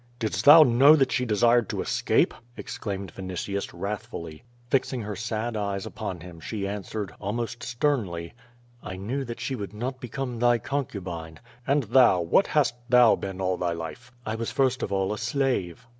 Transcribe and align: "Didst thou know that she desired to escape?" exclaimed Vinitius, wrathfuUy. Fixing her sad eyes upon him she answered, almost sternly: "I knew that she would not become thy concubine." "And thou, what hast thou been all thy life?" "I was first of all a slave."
"Didst 0.17 0.45
thou 0.45 0.63
know 0.63 0.95
that 0.95 1.11
she 1.11 1.25
desired 1.25 1.69
to 1.69 1.79
escape?" 1.79 2.33
exclaimed 2.57 3.13
Vinitius, 3.13 3.67
wrathfuUy. 3.67 4.41
Fixing 4.67 5.03
her 5.03 5.15
sad 5.15 5.55
eyes 5.55 5.85
upon 5.85 6.21
him 6.21 6.39
she 6.39 6.67
answered, 6.67 7.13
almost 7.21 7.61
sternly: 7.61 8.33
"I 8.81 8.95
knew 8.95 9.23
that 9.25 9.39
she 9.39 9.53
would 9.53 9.75
not 9.75 10.01
become 10.01 10.39
thy 10.39 10.57
concubine." 10.57 11.39
"And 11.67 11.83
thou, 11.83 12.19
what 12.19 12.47
hast 12.47 12.73
thou 12.89 13.15
been 13.15 13.39
all 13.39 13.57
thy 13.57 13.73
life?" 13.73 14.11
"I 14.25 14.33
was 14.33 14.49
first 14.49 14.81
of 14.81 14.91
all 14.91 15.13
a 15.13 15.19
slave." 15.19 15.85